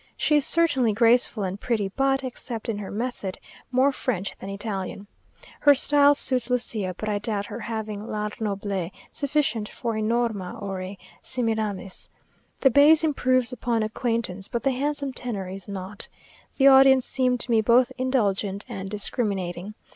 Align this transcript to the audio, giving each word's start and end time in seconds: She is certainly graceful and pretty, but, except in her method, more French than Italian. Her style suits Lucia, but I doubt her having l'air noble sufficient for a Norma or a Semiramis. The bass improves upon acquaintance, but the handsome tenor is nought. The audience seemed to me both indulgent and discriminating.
She 0.17 0.35
is 0.35 0.47
certainly 0.47 0.93
graceful 0.93 1.43
and 1.43 1.61
pretty, 1.61 1.89
but, 1.89 2.23
except 2.23 2.67
in 2.69 2.79
her 2.79 2.89
method, 2.89 3.37
more 3.71 3.91
French 3.91 4.35
than 4.39 4.49
Italian. 4.49 5.05
Her 5.59 5.75
style 5.75 6.15
suits 6.15 6.49
Lucia, 6.49 6.95
but 6.97 7.07
I 7.07 7.19
doubt 7.19 7.45
her 7.45 7.59
having 7.59 8.07
l'air 8.07 8.31
noble 8.39 8.89
sufficient 9.11 9.69
for 9.69 9.95
a 9.95 10.01
Norma 10.01 10.57
or 10.57 10.81
a 10.81 10.97
Semiramis. 11.21 12.09
The 12.61 12.71
bass 12.71 13.03
improves 13.03 13.53
upon 13.53 13.83
acquaintance, 13.83 14.47
but 14.47 14.63
the 14.63 14.71
handsome 14.71 15.13
tenor 15.13 15.47
is 15.47 15.69
nought. 15.69 16.07
The 16.57 16.65
audience 16.65 17.05
seemed 17.05 17.39
to 17.41 17.51
me 17.51 17.61
both 17.61 17.91
indulgent 17.99 18.65
and 18.67 18.89
discriminating. 18.89 19.75